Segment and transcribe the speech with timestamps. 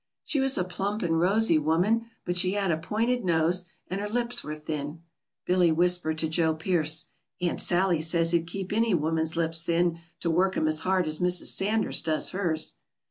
[0.23, 4.09] She was a plump and rosy woman; but she had a pointed nose, and her
[4.09, 5.03] lips were thin.
[5.45, 7.05] Billy whispered to Joe Pearce,
[7.39, 11.19] "Aunt Sally says it'd keep any woman's lips thin to work 'em as hard as
[11.19, 11.53] Mrs.
[11.55, 12.73] Sanders does hers."